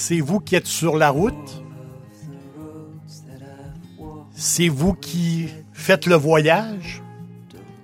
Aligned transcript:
C'est 0.00 0.20
vous 0.20 0.40
qui 0.40 0.56
êtes 0.56 0.66
sur 0.66 0.96
la 0.96 1.10
route. 1.10 1.62
C'est 4.32 4.68
vous 4.68 4.94
qui 4.94 5.50
faites 5.74 6.06
le 6.06 6.14
voyage 6.14 7.02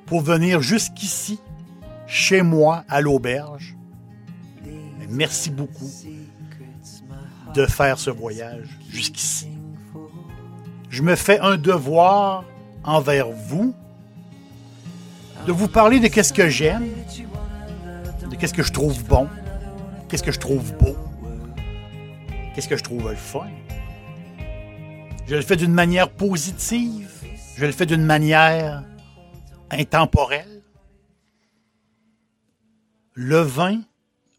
pour 0.06 0.22
venir 0.22 0.62
jusqu'ici, 0.62 1.38
chez 2.06 2.40
moi, 2.40 2.84
à 2.88 3.02
l'auberge. 3.02 3.76
Merci 5.10 5.50
beaucoup 5.50 5.90
de 7.52 7.66
faire 7.66 7.98
ce 7.98 8.08
voyage 8.08 8.78
jusqu'ici. 8.88 9.48
Je 10.88 11.02
me 11.02 11.16
fais 11.16 11.38
un 11.40 11.58
devoir 11.58 12.44
envers 12.82 13.28
vous 13.28 13.74
de 15.46 15.52
vous 15.52 15.68
parler 15.68 16.00
de 16.00 16.08
qu'est-ce 16.08 16.32
que 16.32 16.48
j'aime, 16.48 16.88
de 18.30 18.36
qu'est-ce 18.36 18.54
que 18.54 18.62
je 18.62 18.72
trouve 18.72 19.04
bon, 19.04 19.28
qu'est-ce 20.08 20.22
que 20.22 20.32
je 20.32 20.40
trouve 20.40 20.72
beau, 20.78 20.96
qu'est-ce 22.56 22.68
que 22.68 22.76
je 22.78 22.82
trouve 22.82 23.10
le 23.10 23.16
fun? 23.16 23.50
Je 25.26 25.34
le 25.34 25.42
fais 25.42 25.56
d'une 25.56 25.74
manière 25.74 26.10
positive, 26.10 27.12
je 27.54 27.66
le 27.66 27.72
fais 27.72 27.84
d'une 27.84 28.04
manière 28.04 28.82
intemporelle. 29.70 30.62
Le 33.12 33.40
vin, 33.40 33.82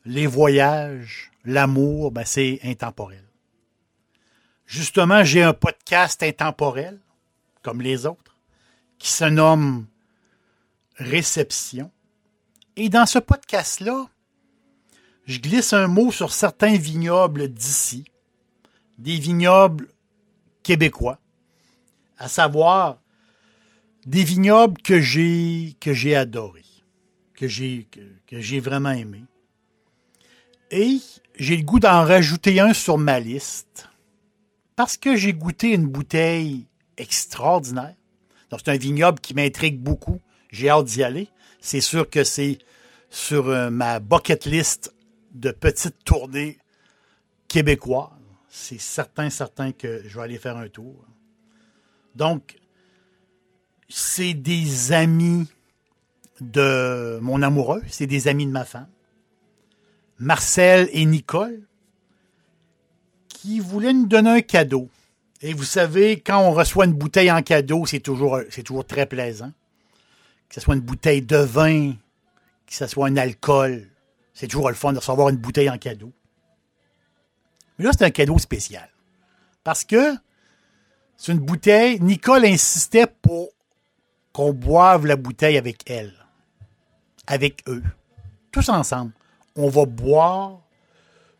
les 0.04 0.26
voyages, 0.26 1.32
l'amour, 1.45 2.12
ben 2.12 2.23
c'est 2.26 2.60
intemporel. 2.64 3.23
Justement, 4.66 5.23
j'ai 5.23 5.44
un 5.44 5.54
podcast 5.54 6.23
intemporel, 6.23 7.00
comme 7.62 7.84
les 7.84 8.08
autres, 8.08 8.36
qui 8.98 9.10
se 9.12 9.26
nomme 9.26 9.86
Réception. 10.95 11.92
Et 12.78 12.90
dans 12.90 13.06
ce 13.06 13.20
podcast-là, 13.20 14.08
je 15.28 15.39
glisse 15.39 15.73
un 15.73 15.88
mot 15.88 16.11
sur 16.11 16.31
certains 16.31 16.78
vignobles 16.78 17.50
d'ici, 17.50 18.06
des 18.97 19.20
vignobles 19.20 19.89
québécois, 20.64 21.20
à 22.17 22.30
savoir 22.30 23.02
des 24.05 24.23
vignobles 24.23 24.82
que 24.82 25.02
j'ai 25.02 25.76
que 25.82 25.93
j'ai 25.93 26.15
adorés, 26.15 26.64
que 27.36 27.48
j'ai 27.48 27.88
que, 27.92 28.39
j'ai 28.39 28.61
vraiment 28.61 28.92
aimé. 28.92 29.23
Et 30.71 30.99
j'ai 31.36 31.58
le 31.58 31.64
goût 31.64 31.80
d'en 31.80 32.05
rajouter 32.05 32.59
un 32.61 32.73
sur 32.73 32.98
ma 32.98 33.20
liste 33.20 33.89
parce 34.77 34.95
que 34.95 35.15
j'ai 35.17 35.33
goûté 35.33 35.73
une 35.73 35.88
bouteille 35.88 36.67
extraordinaire. 36.98 37.95
Donc 38.49 38.61
c'est 38.64 38.71
un 38.71 38.77
vignoble 38.77 39.20
qui 39.20 39.33
m'intrigue 39.33 39.80
beaucoup. 39.80 40.21
J'ai 40.52 40.70
hâte 40.70 40.86
d'y 40.86 41.04
aller. 41.04 41.27
C'est 41.59 41.82
sûr 41.82 42.09
que 42.09 42.23
c'est 42.23 42.59
sur 43.09 43.49
euh, 43.49 43.70
ma 43.70 43.99
bucket 43.99 44.45
list 44.45 44.94
de 45.33 45.52
petites 45.52 46.04
tournées 46.04 46.58
québécoises. 47.48 48.11
C'est 48.49 48.80
certain, 48.80 49.30
certain 49.30 49.71
que 49.71 50.04
je 50.08 50.15
vais 50.17 50.23
aller 50.23 50.38
faire 50.38 50.58
un 50.58 50.70
tour. 50.70 51.05
Donc, 52.15 52.58
c'est 53.89 54.33
des 54.33 54.92
amis 54.92 55.48
de 56.42 57.20
mon 57.21 57.42
amoureux, 57.42 57.83
c'est 57.88 58.08
des 58.08 58.27
amis 58.27 58.45
de 58.45 58.52
ma 58.52 58.65
femme, 58.65 58.89
Marcel 60.20 60.89
et 60.92 61.05
Nicole, 61.05 61.61
qui 63.27 63.59
voulaient 63.59 63.94
nous 63.94 64.08
donner 64.08 64.30
un 64.30 64.42
cadeau. 64.42 64.89
Et 65.42 65.54
vous 65.54 65.64
savez, 65.64 66.20
quand 66.20 66.39
on 66.39 66.52
reçoit 66.52 66.86
une 66.86 66.94
bouteille 66.94 67.32
en 67.32 67.44
cadeau, 67.44 67.86
c'est 67.86 67.99
toujours, 67.99 68.39
toujours 68.65 68.86
très 68.86 69.05
plaisant. 69.05 69.52
Que 70.49 70.55
ce 70.55 70.61
soit 70.61 70.76
une 70.76 70.82
bouteille 70.82 71.21
de 71.21 71.38
vin, 71.38 71.92
que 71.92 72.73
ce 72.73 72.88
soit 72.88 73.08
un 73.08 73.17
alcool, 73.17 73.88
c'est 74.37 74.45
toujours 74.48 74.70
le 74.70 74.75
fun 74.75 74.93
de 74.93 74.99
recevoir 74.99 75.30
une 75.30 75.37
bouteille 75.37 75.67
en 75.67 75.80
cadeau. 75.80 76.14
Mais 77.77 77.86
là, 77.86 77.92
c'est 77.92 78.05
un 78.05 78.11
cadeau 78.11 78.37
spécial. 78.37 78.87
Parce 79.64 79.83
que 79.83 80.14
c'est 81.15 81.31
une 81.31 81.39
bouteille. 81.39 81.99
Nicole 82.02 82.45
insistait 82.45 83.08
pour 83.08 83.49
qu'on 84.33 84.53
boive 84.53 85.08
la 85.08 85.15
bouteille 85.15 85.58
avec 85.58 85.89
elle. 85.89 86.14
Avec 87.26 87.67
eux. 87.67 87.81
Tous 88.52 88.70
ensemble. 88.70 89.11
On 89.55 89.70
va 89.70 89.86
boire 89.86 90.61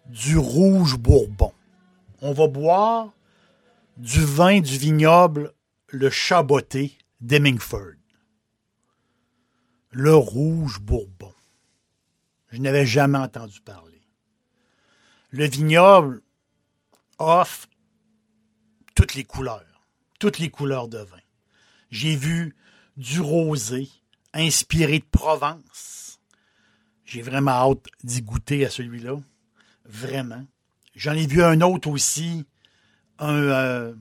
du 0.07 0.40
rouge 0.40 0.97
bourbon. 0.97 1.53
On 2.24 2.34
va 2.34 2.47
boire 2.47 3.13
du 3.97 4.25
vin 4.25 4.59
du 4.59 4.75
vignoble 4.75 5.53
Le 5.90 6.09
Chaboté 6.09 6.97
d'Hemingford. 7.22 7.94
Le 9.91 10.16
rouge 10.16 10.80
bourbon. 10.80 11.31
Je 12.52 12.59
n'avais 12.59 12.85
jamais 12.85 13.18
entendu 13.18 13.62
parler. 13.62 14.02
Le 15.31 15.46
vignoble 15.46 16.22
offre 17.19 17.68
toutes 18.96 19.16
les 19.16 19.24
couleurs, 19.24 19.85
toutes 20.19 20.40
les 20.40 20.50
couleurs 20.50 20.88
de 20.88 21.00
vin. 21.00 21.19
J'ai 21.91 22.16
vu 22.16 22.56
du 22.96 23.22
rosé 23.22 23.90
inspiré 24.34 25.00
de 25.00 25.06
Provence. 25.06 26.19
J'ai 27.06 27.22
vraiment 27.22 27.52
hâte 27.52 27.86
d'y 28.03 28.22
goûter 28.22 28.66
à 28.66 28.69
celui-là. 28.69 29.18
Vraiment. 29.86 30.46
J'en 30.96 31.13
ai 31.13 31.28
vu 31.28 31.44
un 31.44 31.62
autre 31.62 31.90
aussi, 31.90 32.46
un, 33.19 33.34
euh, 33.34 33.94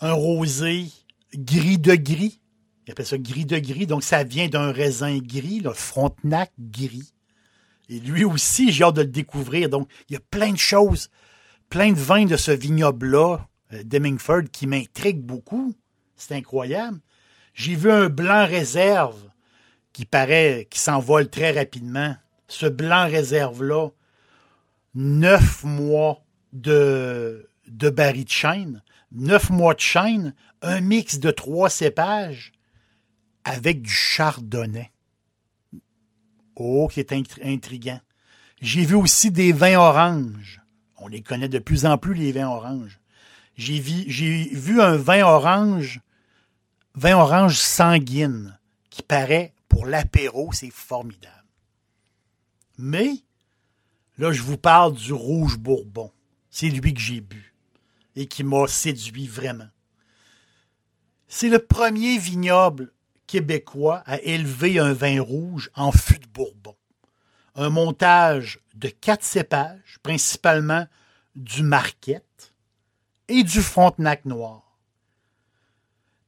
rosé 0.00 0.90
gris 1.34 1.78
de 1.78 1.94
gris. 1.94 2.40
Il 2.86 2.92
appelle 2.92 3.06
ça 3.06 3.18
gris 3.18 3.46
de 3.46 3.58
gris. 3.58 3.86
Donc, 3.86 4.02
ça 4.02 4.24
vient 4.24 4.48
d'un 4.48 4.72
raisin 4.72 5.18
gris, 5.18 5.60
le 5.60 5.72
Frontenac 5.72 6.52
gris. 6.58 7.12
Et 7.88 8.00
lui 8.00 8.24
aussi, 8.24 8.72
j'ai 8.72 8.84
hâte 8.84 8.96
de 8.96 9.02
le 9.02 9.08
découvrir. 9.08 9.68
Donc, 9.68 9.88
il 10.08 10.14
y 10.14 10.16
a 10.16 10.20
plein 10.30 10.52
de 10.52 10.58
choses, 10.58 11.10
plein 11.68 11.92
de 11.92 11.98
vins 11.98 12.24
de 12.24 12.36
ce 12.36 12.50
vignoble-là, 12.50 13.46
euh, 13.72 13.82
Demingford, 13.84 14.44
qui 14.52 14.66
m'intrigue 14.66 15.20
beaucoup. 15.20 15.74
C'est 16.16 16.34
incroyable. 16.34 17.00
J'ai 17.54 17.74
vu 17.74 17.90
un 17.90 18.08
blanc 18.08 18.46
réserve 18.46 19.20
qui 19.92 20.06
paraît, 20.06 20.66
qui 20.70 20.78
s'envole 20.78 21.28
très 21.28 21.50
rapidement. 21.50 22.16
Ce 22.48 22.66
blanc 22.66 23.06
réserve-là, 23.06 23.88
neuf 24.94 25.64
mois 25.64 26.22
de, 26.52 27.48
de 27.66 27.90
de 27.90 28.28
chêne, 28.28 28.82
neuf 29.10 29.50
mois 29.50 29.74
de 29.74 29.80
chêne, 29.80 30.34
un 30.62 30.80
mix 30.80 31.18
de 31.18 31.30
trois 31.30 31.70
cépages 31.70 32.52
avec 33.44 33.82
du 33.82 33.90
chardonnay. 33.90 34.91
Oh, 36.56 36.88
qui 36.88 37.00
est 37.00 37.12
intriguant. 37.42 38.00
J'ai 38.60 38.84
vu 38.84 38.94
aussi 38.94 39.30
des 39.30 39.52
vins 39.52 39.78
oranges. 39.78 40.60
On 40.98 41.08
les 41.08 41.22
connaît 41.22 41.48
de 41.48 41.58
plus 41.58 41.84
en 41.86 41.98
plus, 41.98 42.14
les 42.14 42.32
vins 42.32 42.48
oranges. 42.48 43.00
J'ai 43.56 43.80
vu, 43.80 44.04
vu 44.52 44.80
un 44.80 44.96
vin 44.96 45.22
orange, 45.24 46.00
vin 46.94 47.16
orange 47.16 47.56
sanguine, 47.56 48.58
qui 48.90 49.02
paraît 49.02 49.52
pour 49.68 49.86
l'apéro, 49.86 50.52
c'est 50.52 50.70
formidable. 50.70 51.44
Mais, 52.78 53.14
là, 54.18 54.32
je 54.32 54.42
vous 54.42 54.58
parle 54.58 54.94
du 54.94 55.12
rouge 55.12 55.58
bourbon. 55.58 56.12
C'est 56.50 56.68
lui 56.68 56.92
que 56.92 57.00
j'ai 57.00 57.20
bu 57.20 57.54
et 58.14 58.26
qui 58.26 58.44
m'a 58.44 58.66
séduit 58.66 59.26
vraiment. 59.26 59.68
C'est 61.28 61.48
le 61.48 61.58
premier 61.58 62.18
vignoble 62.18 62.92
québécois 63.32 64.02
à 64.04 64.20
élever 64.20 64.78
un 64.78 64.92
vin 64.92 65.22
rouge 65.22 65.70
en 65.74 65.90
fût 65.90 66.18
de 66.18 66.26
bourbon. 66.26 66.76
Un 67.54 67.70
montage 67.70 68.60
de 68.74 68.88
quatre 68.88 69.24
cépages, 69.24 69.96
principalement 70.02 70.86
du 71.34 71.62
Marquette 71.62 72.52
et 73.28 73.42
du 73.42 73.62
Frontenac 73.62 74.26
noir. 74.26 74.76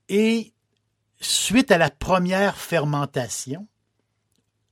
Et 0.08 0.54
suite 1.20 1.70
à 1.70 1.76
la 1.76 1.90
première 1.90 2.56
fermentation, 2.56 3.68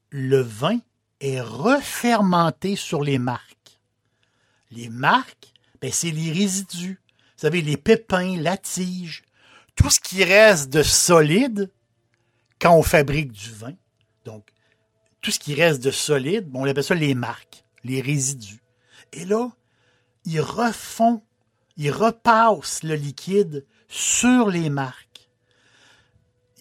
le 0.08 0.40
vin 0.40 0.78
est 1.20 1.42
refermenté 1.42 2.76
sur 2.76 3.02
les 3.02 3.18
marques. 3.18 3.78
Les 4.70 4.88
marques, 4.88 5.52
ben, 5.82 5.92
c'est 5.92 6.10
les 6.10 6.32
résidus. 6.32 6.98
Vous 7.08 7.42
savez, 7.42 7.60
les 7.60 7.76
pépins, 7.76 8.40
la 8.40 8.56
tige, 8.56 9.22
tout 9.76 9.90
ce 9.90 10.00
qui 10.00 10.24
reste 10.24 10.70
de 10.70 10.82
solide 10.82 11.70
quand 12.62 12.76
on 12.76 12.82
fabrique 12.82 13.32
du 13.32 13.50
vin. 13.50 13.74
Donc, 14.24 14.48
tout 15.20 15.32
ce 15.32 15.40
qui 15.40 15.54
reste 15.54 15.82
de 15.82 15.90
solide, 15.90 16.48
on 16.54 16.64
appelle 16.64 16.84
ça 16.84 16.94
les 16.94 17.14
marques, 17.14 17.64
les 17.82 18.00
résidus. 18.00 18.62
Et 19.12 19.24
là, 19.24 19.50
ils 20.24 20.40
refont, 20.40 21.22
ils 21.76 21.90
repassent 21.90 22.84
le 22.84 22.94
liquide 22.94 23.66
sur 23.88 24.48
les 24.48 24.70
marques. 24.70 25.28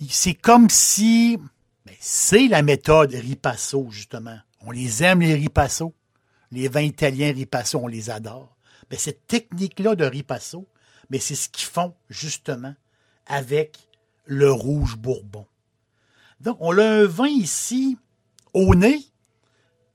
C'est 0.10 0.34
comme 0.34 0.72
si, 0.72 1.38
ben, 1.86 1.96
c'est 2.00 2.48
la 2.48 2.64
méthode 2.64 3.14
Ripasso, 3.14 3.88
justement. 3.92 4.40
On 4.62 4.72
les 4.72 5.04
aime, 5.04 5.22
les 5.22 5.36
Ripasso. 5.36 5.94
Les 6.50 6.68
vins 6.68 6.82
italiens 6.82 7.32
Ripasso, 7.32 7.80
on 7.80 7.88
les 7.88 8.10
adore. 8.10 8.58
Mais 8.90 8.98
cette 8.98 9.28
technique-là 9.28 9.96
de 9.96 10.06
Ripasso, 10.06 10.68
mais 11.12 11.20
c'est 11.20 11.36
ce 11.36 11.48
qu'ils 11.48 11.70
font, 11.70 11.94
justement, 12.10 12.74
avec 13.28 13.78
le 14.26 14.52
rouge 14.52 14.98
bourbon. 14.98 15.46
Donc, 16.42 16.58
on 16.60 16.76
a 16.78 16.84
un 16.84 17.06
vin 17.06 17.28
ici, 17.28 17.98
au 18.54 18.74
nez. 18.74 19.00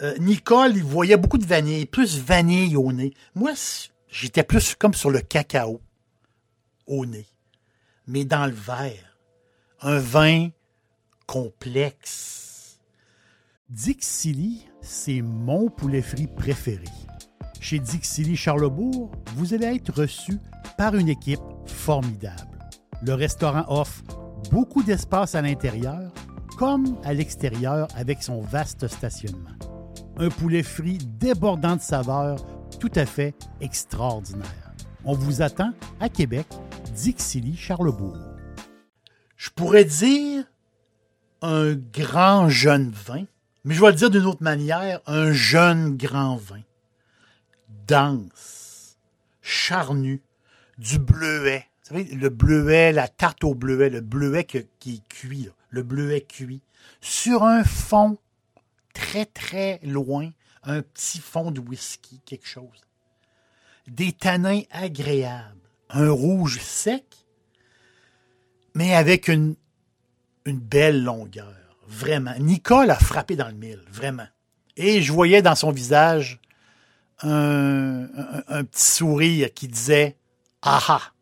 Euh, 0.03 0.17
Nicole, 0.19 0.77
il 0.77 0.85
voyait 0.85 1.17
beaucoup 1.17 1.39
de 1.39 1.47
vanille, 1.47 1.87
plus 1.87 2.19
vanille 2.19 2.77
au 2.77 2.93
nez. 2.93 3.13
Moi, 3.35 3.53
j'étais 4.09 4.45
plus 4.45 4.75
comme 4.77 4.95
sur 4.95 5.11
le 5.11 5.21
cacao 5.21 5.81
au 6.87 7.05
nez. 7.05 7.27
Mais 8.07 8.25
dans 8.25 8.47
le 8.47 8.53
verre, 8.53 9.19
un 9.81 9.99
vin 9.99 10.51
complexe. 11.27 12.79
Dixili, 13.69 14.65
c'est 14.81 15.23
mon 15.23 15.69
poulet 15.69 16.03
frit 16.03 16.29
préféré. 16.29 16.85
Chez 17.59 17.81
Dixili 17.81 18.37
Charlebourg, 18.37 19.11
vous 19.35 19.53
allez 19.53 19.67
être 19.67 19.93
reçu 20.03 20.39
par 20.79 20.95
une 20.95 21.09
équipe 21.09 21.41
formidable. 21.65 22.69
Le 23.03 23.15
restaurant 23.15 23.65
offre 23.67 24.05
beaucoup 24.53 24.85
d'espace 24.85 25.35
à 25.35 25.43
l'intérieur 25.43 26.13
comme 26.56 26.97
à 27.05 27.12
l'extérieur 27.12 27.87
avec 27.94 28.23
son 28.23 28.41
vaste 28.41 28.88
stationnement. 28.88 29.56
Un 30.17 30.31
poulet 30.31 30.62
frit 30.62 30.99
débordant 30.99 31.76
de 31.76 31.82
saveurs 31.82 32.38
tout 32.81 32.91
à 32.94 33.05
fait 33.05 33.35
extraordinaire. 33.61 34.75
On 35.05 35.12
vous 35.12 35.43
attend 35.43 35.73
à 36.00 36.08
Québec, 36.08 36.47
Dixilly, 36.94 37.56
Charlebourg. 37.56 38.17
Je 39.37 39.50
pourrais 39.50 39.85
dire 39.85 40.44
un 41.43 41.75
grand 41.75 42.49
jeune 42.49 42.91
vin, 42.91 43.25
mais 43.64 43.75
je 43.75 43.81
vais 43.81 43.91
le 43.91 43.97
dire 43.97 44.11
d'une 44.11 44.25
autre 44.25 44.43
manière, 44.43 45.00
un 45.06 45.32
jeune 45.32 45.97
grand 45.97 46.37
vin. 46.37 46.62
Dense, 47.87 48.97
charnu, 49.43 50.23
du 50.79 50.99
bleuet. 50.99 51.67
Vous 51.88 51.94
savez, 51.94 52.17
le 52.17 52.31
bleuet, 52.31 52.91
la 52.91 53.06
tarte 53.06 53.44
au 53.44 53.55
bleuet, 53.55 53.91
le 53.91 54.00
bleuet 54.00 54.43
qui 54.43 54.59
est 54.59 55.09
cuit, 55.09 55.49
le 55.71 55.85
bleuet 55.85 56.23
cuit, 56.23 56.61
sur 57.00 57.44
un 57.44 57.62
fond 57.62 58.19
très 58.93 59.25
très 59.25 59.79
loin, 59.85 60.31
un 60.65 60.83
petit 60.83 61.21
fond 61.21 61.53
de 61.53 61.61
whisky, 61.61 62.21
quelque 62.25 62.49
chose. 62.49 62.88
Des 63.87 64.11
tanins 64.11 64.62
agréables, 64.73 65.61
un 65.91 66.11
rouge 66.11 66.59
sec, 66.61 67.05
mais 68.75 68.93
avec 68.93 69.29
une, 69.29 69.55
une 70.44 70.59
belle 70.59 71.05
longueur, 71.05 71.55
vraiment. 71.87 72.35
Nicole 72.41 72.91
a 72.91 72.99
frappé 72.99 73.37
dans 73.37 73.47
le 73.47 73.55
mille, 73.55 73.85
vraiment. 73.93 74.27
Et 74.77 75.03
je 75.03 75.12
voyais 75.12 75.41
dans 75.41 75.55
son 75.55 75.71
visage 75.71 76.41
un, 77.23 78.09
un 78.49 78.65
petit 78.65 78.83
sourire 78.83 79.55
qui 79.55 79.69
disait 79.69 80.17
Ah 80.62 80.81
ah, 80.88 81.12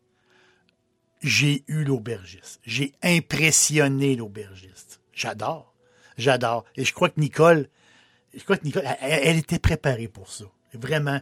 j'ai 1.25 1.63
eu 1.67 1.83
l'aubergiste. 1.83 2.59
J'ai 2.63 2.93
impressionné 3.01 4.15
l'aubergiste. 4.15 5.01
J'adore. 5.11 5.73
J'adore. 6.17 6.65
Et 6.77 6.85
je 6.85 6.93
crois 6.93 7.09
que 7.09 7.19
Nicole, 7.19 7.67
je 8.35 8.43
crois 8.43 8.57
que 8.57 8.63
Nicole, 8.63 8.83
elle, 9.01 9.37
était 9.37 9.59
préparée 9.59 10.07
pour 10.07 10.29
ça. 10.29 10.45
Vraiment. 10.73 11.19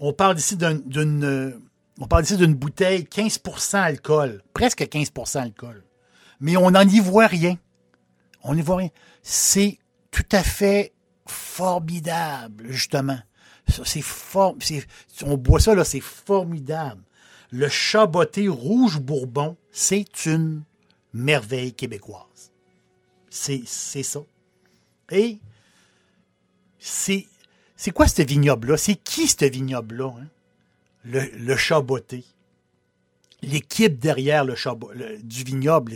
On 0.00 0.12
parle 0.12 0.38
ici 0.38 0.56
d'une, 0.56 1.60
on 2.00 2.06
parle 2.06 2.24
ici 2.24 2.36
d'une 2.36 2.54
bouteille 2.54 3.04
15% 3.04 3.76
alcool. 3.76 4.42
Presque 4.52 4.82
15% 4.82 5.38
alcool. 5.38 5.84
Mais 6.40 6.56
on 6.56 6.72
n'en 6.72 6.86
y 6.86 6.98
voit 6.98 7.28
rien. 7.28 7.56
On 8.42 8.54
n'y 8.54 8.62
voit 8.62 8.76
rien. 8.76 8.90
C'est 9.22 9.78
tout 10.10 10.26
à 10.32 10.42
fait 10.42 10.92
formidable, 11.26 12.66
justement. 12.70 13.18
C'est 13.84 14.02
fort, 14.02 14.56
on 15.24 15.36
boit 15.36 15.60
ça, 15.60 15.74
là, 15.74 15.84
c'est 15.84 16.00
formidable 16.00 17.02
le 17.50 17.68
chaboté 17.68 18.48
rouge 18.48 18.98
bourbon, 18.98 19.56
c'est 19.72 20.26
une 20.26 20.62
merveille 21.12 21.72
québécoise. 21.72 22.52
C'est, 23.30 23.64
ça. 23.66 24.20
Et 25.10 25.38
c'est, 26.78 27.26
c'est 27.76 27.90
quoi 27.90 28.08
ce 28.08 28.22
vignoble-là? 28.22 28.76
C'est 28.76 28.96
qui 28.96 29.26
ce 29.26 29.44
vignoble-là? 29.44 30.12
Hein? 30.18 30.28
Le, 31.04 31.24
le 31.36 31.56
chaboté. 31.56 32.24
L'équipe 33.40 33.98
derrière 33.98 34.44
le, 34.44 34.56
chabot, 34.56 34.90
du 35.22 35.44
vignoble, 35.44 35.92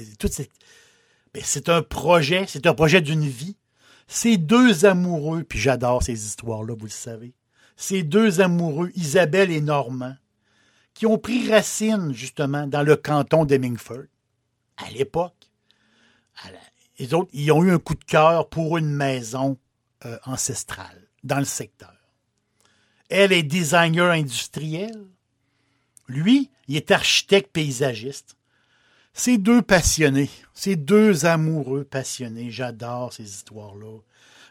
ben, 1.35 1.43
c'est 1.43 1.69
un 1.69 1.83
projet, 1.83 2.45
c'est 2.47 2.67
un 2.67 2.75
projet 2.75 3.01
d'une 3.01 3.27
vie. 3.27 3.57
Ces 4.07 4.37
deux 4.37 4.85
amoureux, 4.85 5.43
puis 5.43 5.59
j'adore 5.59 6.03
ces 6.03 6.27
histoires-là, 6.27 6.75
vous 6.79 6.85
le 6.85 6.91
savez. 6.91 7.35
Ces 7.77 8.03
deux 8.03 8.41
amoureux, 8.41 8.93
Isabelle 8.95 9.51
et 9.51 9.61
Normand, 9.61 10.15
qui 10.94 11.06
ont 11.06 11.19
pris 11.19 11.50
racine, 11.50 12.12
justement, 12.12 12.67
dans 12.67 12.83
le 12.83 12.97
canton 12.97 13.44
d'Hemingford, 13.44 14.05
à 14.77 14.91
l'époque. 14.91 15.35
Les 16.99 17.15
autres, 17.15 17.31
ils 17.33 17.50
ont 17.53 17.65
eu 17.65 17.73
un 17.73 17.79
coup 17.79 17.94
de 17.94 18.05
cœur 18.05 18.49
pour 18.49 18.79
une 18.79 18.93
maison 18.93 19.59
euh, 20.05 20.19
ancestrale 20.25 21.09
dans 21.25 21.39
le 21.39 21.44
secteur. 21.44 21.94
Elle 23.09 23.33
est 23.33 23.43
designer 23.43 24.11
industriel. 24.11 25.06
Lui, 26.08 26.51
il 26.69 26.77
est 26.77 26.91
architecte 26.91 27.51
paysagiste. 27.53 28.37
Ces 29.15 29.37
deux 29.37 29.63
passionnés, 29.63 30.31
ces 30.55 30.77
deux 30.77 31.27
amoureux 31.27 31.84
passionnés, 31.84 32.51
j'adore 32.51 33.13
ces 33.13 33.25
histoires-là. 33.25 33.99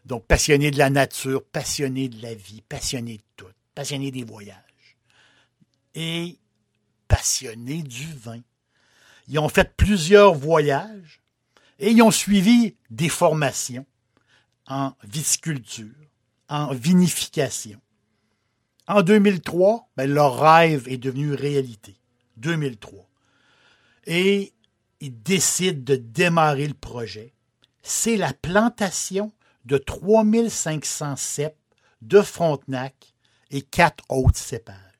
Donc, 0.05 0.25
passionnés 0.25 0.71
de 0.71 0.77
la 0.77 0.89
nature, 0.89 1.43
passionnés 1.43 2.09
de 2.09 2.21
la 2.21 2.33
vie, 2.33 2.61
passionnés 2.67 3.17
de 3.17 3.23
tout, 3.37 3.47
passionnés 3.73 4.11
des 4.11 4.23
voyages 4.23 4.70
et 5.95 6.37
passionnés 7.07 7.83
du 7.83 8.07
vin. 8.13 8.41
Ils 9.27 9.39
ont 9.39 9.49
fait 9.49 9.75
plusieurs 9.75 10.33
voyages 10.33 11.21
et 11.79 11.91
ils 11.91 12.01
ont 12.01 12.11
suivi 12.11 12.75
des 12.89 13.09
formations 13.09 13.85
en 14.67 14.93
viticulture, 15.03 15.95
en 16.47 16.73
vinification. 16.73 17.81
En 18.87 19.01
2003, 19.01 19.89
ben, 19.95 20.11
leur 20.11 20.39
rêve 20.39 20.87
est 20.87 20.97
devenu 20.97 21.33
réalité. 21.33 21.97
2003. 22.37 23.07
Et 24.05 24.53
ils 24.99 25.21
décident 25.21 25.81
de 25.83 25.95
démarrer 25.95 26.67
le 26.67 26.73
projet. 26.73 27.33
C'est 27.83 28.17
la 28.17 28.33
plantation 28.33 29.31
de 29.65 29.77
3500 29.77 31.15
cèpes 31.15 31.57
de 32.01 32.21
Frontenac 32.21 33.13
et 33.49 33.61
quatre 33.61 34.03
autres 34.09 34.39
cépages 34.39 34.90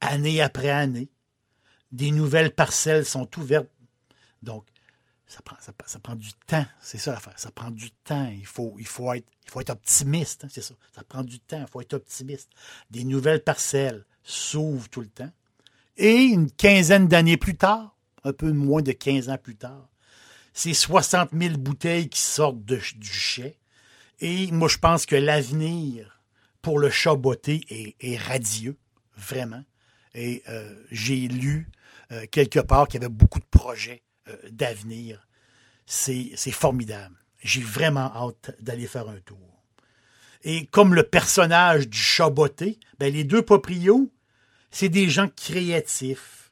année 0.00 0.40
après 0.40 0.70
année. 0.70 1.08
Des 1.92 2.10
nouvelles 2.10 2.54
parcelles 2.54 3.04
sont 3.04 3.28
ouvertes. 3.38 3.70
Donc, 4.42 4.66
ça 5.26 5.42
prend, 5.42 6.14
du 6.14 6.32
temps. 6.46 6.64
C'est 6.80 6.98
ça 6.98 7.12
l'affaire. 7.12 7.38
Ça 7.38 7.50
prend 7.50 7.70
du 7.70 7.90
temps. 7.90 8.30
Il 8.32 8.46
faut, 8.46 8.78
être, 8.78 9.70
optimiste. 9.70 10.44
Hein, 10.44 10.48
c'est 10.50 10.62
ça. 10.62 10.74
Ça 10.94 11.02
prend 11.02 11.24
du 11.24 11.40
temps. 11.40 11.60
Il 11.60 11.70
faut 11.70 11.80
être 11.80 11.94
optimiste. 11.94 12.50
Des 12.90 13.04
nouvelles 13.04 13.42
parcelles 13.42 14.04
s'ouvrent 14.22 14.88
tout 14.88 15.00
le 15.00 15.08
temps. 15.08 15.30
Et 15.96 16.22
une 16.24 16.50
quinzaine 16.50 17.08
d'années 17.08 17.36
plus 17.36 17.56
tard, 17.56 17.96
un 18.22 18.32
peu 18.32 18.52
moins 18.52 18.82
de 18.82 18.92
15 18.92 19.28
ans 19.30 19.38
plus 19.38 19.56
tard, 19.56 19.88
c'est 20.52 20.74
60 20.74 21.30
000 21.32 21.56
bouteilles 21.56 22.08
qui 22.08 22.20
sortent 22.20 22.64
du 22.64 22.80
chai. 23.02 23.58
Et 24.20 24.50
moi, 24.52 24.68
je 24.68 24.78
pense 24.78 25.06
que 25.06 25.16
l'avenir 25.16 26.22
pour 26.62 26.78
le 26.78 26.90
chat 26.90 27.16
est, 27.46 27.96
est 28.00 28.16
radieux, 28.16 28.76
vraiment. 29.16 29.64
Et 30.16 30.42
euh, 30.48 30.74
j'ai 30.90 31.28
lu 31.28 31.68
euh, 32.10 32.24
quelque 32.30 32.58
part 32.58 32.88
qu'il 32.88 33.00
y 33.00 33.04
avait 33.04 33.12
beaucoup 33.12 33.38
de 33.38 33.44
projets 33.44 34.02
euh, 34.28 34.36
d'avenir. 34.50 35.28
C'est 35.84 36.34
formidable. 36.50 37.14
J'ai 37.44 37.60
vraiment 37.60 38.12
hâte 38.12 38.56
d'aller 38.60 38.88
faire 38.88 39.08
un 39.08 39.20
tour. 39.20 39.38
Et 40.42 40.66
comme 40.66 40.94
le 40.94 41.04
personnage 41.04 41.88
du 41.88 41.98
chaboté, 41.98 42.80
ben 42.98 43.12
les 43.12 43.22
deux 43.22 43.42
proprios, 43.42 44.10
c'est 44.70 44.88
des 44.88 45.08
gens 45.08 45.28
créatifs. 45.28 46.50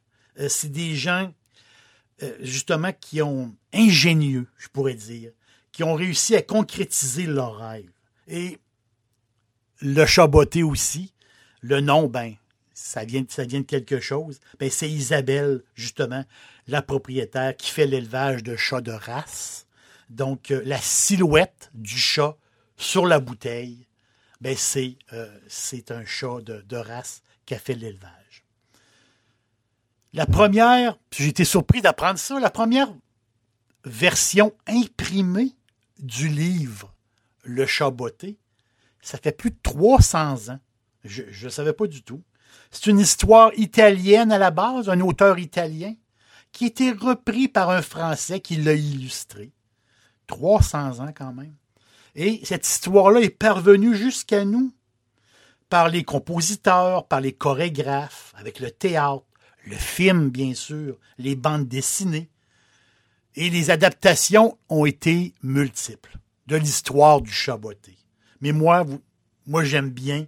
C'est 0.48 0.70
des 0.70 0.94
gens, 0.94 1.32
justement, 2.40 2.92
qui 2.92 3.22
ont 3.22 3.54
ingénieux, 3.72 4.46
je 4.56 4.68
pourrais 4.68 4.94
dire, 4.94 5.32
qui 5.72 5.82
ont 5.82 5.94
réussi 5.94 6.36
à 6.36 6.42
concrétiser 6.42 7.26
leurs 7.26 7.56
rêves. 7.56 7.90
Et 8.28 8.58
le 9.80 10.06
chaboté 10.06 10.62
aussi, 10.62 11.12
le 11.60 11.80
nom, 11.80 12.06
ben, 12.06 12.34
ça 12.74 13.04
vient, 13.04 13.22
de 13.22 13.60
quelque 13.62 14.00
chose. 14.00 14.40
Ben, 14.58 14.68
c'est 14.70 14.90
Isabelle, 14.90 15.62
justement, 15.74 16.24
la 16.66 16.82
propriétaire 16.82 17.56
qui 17.56 17.70
fait 17.70 17.86
l'élevage 17.86 18.42
de 18.42 18.56
chats 18.56 18.80
de 18.80 18.92
race. 18.92 19.66
Donc, 20.10 20.50
euh, 20.50 20.60
la 20.64 20.78
silhouette 20.78 21.70
du 21.72 21.96
chat 21.96 22.36
sur 22.76 23.06
la 23.06 23.20
bouteille, 23.20 23.86
ben, 24.40 24.56
c'est, 24.56 24.96
euh, 25.12 25.38
un 25.90 26.04
chat 26.04 26.40
de, 26.40 26.60
de 26.62 26.76
race 26.76 27.22
qui 27.46 27.54
a 27.54 27.58
fait 27.58 27.74
l'élevage. 27.74 28.44
La 30.12 30.26
première, 30.26 30.98
j'ai 31.12 31.28
été 31.28 31.44
surpris 31.44 31.80
d'apprendre 31.80 32.18
ça, 32.18 32.38
la 32.38 32.50
première 32.50 32.92
version 33.84 34.54
imprimée 34.66 35.52
du 35.98 36.28
livre 36.28 36.94
Le 37.42 37.66
chat 37.66 37.90
botté, 37.90 38.38
ça 39.00 39.18
fait 39.18 39.36
plus 39.36 39.50
de 39.50 39.58
300 39.62 40.50
ans. 40.50 40.60
Je 41.04 41.44
ne 41.44 41.50
savais 41.50 41.72
pas 41.72 41.86
du 41.86 42.02
tout. 42.02 42.22
C'est 42.70 42.86
une 42.86 42.98
histoire 42.98 43.52
italienne 43.56 44.32
à 44.32 44.38
la 44.38 44.50
base, 44.50 44.88
un 44.88 45.00
auteur 45.00 45.38
italien, 45.38 45.94
qui 46.52 46.64
a 46.64 46.66
été 46.68 46.92
repris 46.92 47.48
par 47.48 47.70
un 47.70 47.82
Français 47.82 48.40
qui 48.40 48.56
l'a 48.56 48.74
illustré. 48.74 49.52
300 50.26 51.00
ans 51.00 51.12
quand 51.14 51.32
même. 51.32 51.54
Et 52.14 52.40
cette 52.44 52.66
histoire-là 52.66 53.20
est 53.20 53.30
parvenue 53.30 53.96
jusqu'à 53.96 54.44
nous 54.44 54.72
par 55.68 55.88
les 55.88 56.04
compositeurs, 56.04 57.06
par 57.06 57.20
les 57.20 57.32
chorégraphes, 57.32 58.32
avec 58.36 58.60
le 58.60 58.70
théâtre, 58.70 59.24
le 59.66 59.76
film, 59.76 60.30
bien 60.30 60.54
sûr, 60.54 60.98
les 61.18 61.34
bandes 61.34 61.66
dessinées. 61.66 62.30
Et 63.34 63.50
les 63.50 63.70
adaptations 63.70 64.56
ont 64.68 64.84
été 64.84 65.34
multiples 65.42 66.18
de 66.46 66.56
l'histoire 66.56 67.20
du 67.20 67.32
chaboté. 67.32 67.96
Mais 68.40 68.52
moi, 68.52 68.86
moi 69.46 69.64
j'aime 69.64 69.90
bien 69.90 70.26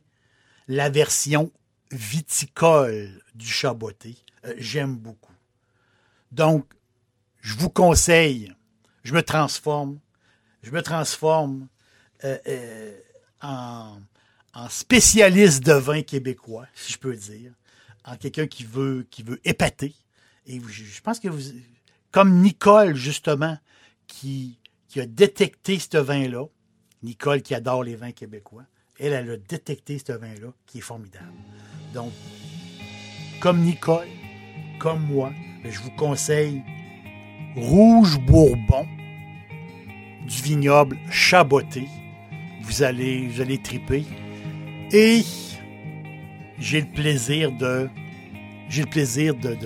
la 0.66 0.90
version 0.90 1.52
viticole 1.90 3.10
du 3.34 3.46
chaboté. 3.46 4.16
Euh, 4.44 4.54
j'aime 4.58 4.96
beaucoup. 4.96 5.32
Donc, 6.32 6.66
je 7.40 7.54
vous 7.54 7.70
conseille, 7.70 8.52
je 9.04 9.14
me 9.14 9.22
transforme, 9.22 9.98
je 10.62 10.70
me 10.70 10.82
transforme 10.82 11.68
euh, 12.24 12.38
euh, 12.48 12.98
en, 13.42 13.98
spécialiste 14.68 15.62
de 15.64 15.72
vin 15.72 16.02
québécois, 16.02 16.66
si 16.74 16.92
je 16.92 16.98
peux 16.98 17.14
dire, 17.14 17.52
en 18.04 18.16
quelqu'un 18.16 18.46
qui 18.46 18.64
veut, 18.64 19.06
épater. 19.44 19.94
Et 20.46 20.60
je, 20.66 21.00
pense 21.02 21.20
que 21.20 21.28
vous, 21.28 21.52
comme 22.10 22.40
Nicole, 22.40 22.94
justement, 22.94 23.58
qui, 24.06 24.58
qui 24.88 25.00
a 25.00 25.06
détecté 25.06 25.78
ce 25.78 25.98
vin-là, 25.98 26.46
Nicole 27.02 27.42
qui 27.42 27.54
adore 27.54 27.84
les 27.84 27.96
vins 27.96 28.12
québécois, 28.12 28.64
elle, 28.98 29.12
elle 29.12 29.30
a 29.30 29.36
détecté 29.36 29.98
ce 29.98 30.12
vin-là 30.12 30.52
qui 30.66 30.78
est 30.78 30.82
formidable. 30.82 31.32
Donc, 31.96 32.12
comme 33.40 33.60
Nicole, 33.60 34.06
comme 34.78 35.06
moi, 35.06 35.32
ben, 35.64 35.72
je 35.72 35.80
vous 35.80 35.90
conseille 35.92 36.62
Rouge 37.56 38.18
Bourbon 38.20 38.86
du 40.26 40.42
vignoble 40.42 40.98
Chaboté. 41.10 41.88
Vous 42.60 42.82
allez, 42.82 43.28
vous 43.28 43.40
allez 43.40 43.56
triper. 43.56 44.04
Et 44.92 45.22
j'ai 46.58 46.82
le 46.82 46.86
plaisir 46.86 47.50
de 47.52 47.88
j'ai 48.68 48.82
le 48.82 48.90
plaisir 48.90 49.34
de, 49.34 49.56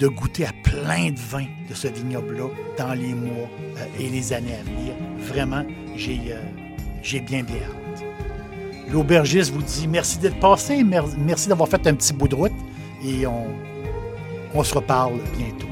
de, 0.00 0.08
goûter 0.08 0.46
à 0.46 0.52
plein 0.64 1.10
de 1.10 1.18
vins 1.18 1.46
de 1.68 1.74
ce 1.74 1.86
vignoble-là 1.86 2.48
dans 2.78 2.94
les 2.94 3.14
mois 3.14 3.48
euh, 3.76 4.00
et 4.00 4.08
les 4.08 4.32
années 4.32 4.54
à 4.54 4.62
venir. 4.64 4.94
Vraiment, 5.18 5.64
j'ai 5.94 6.18
euh, 6.32 7.20
bien 7.20 7.44
bien. 7.44 7.81
L'aubergiste 8.92 9.52
vous 9.52 9.62
dit 9.62 9.88
merci 9.88 10.18
d'être 10.18 10.38
passé, 10.38 10.84
merci 10.84 11.48
d'avoir 11.48 11.68
fait 11.68 11.86
un 11.86 11.94
petit 11.94 12.12
bout 12.12 12.28
de 12.28 12.34
route 12.34 12.52
et 13.02 13.26
on, 13.26 14.62
se 14.62 14.74
reparle 14.74 15.14
bientôt. 15.36 15.71